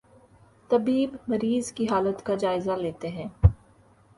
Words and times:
طبیب 0.69 1.15
مریض 1.27 1.71
کی 1.71 1.85
حالت 1.91 2.25
کا 2.25 2.35
جائزہ 2.35 2.71
لیتے 2.71 3.07
ہیں 3.09 3.27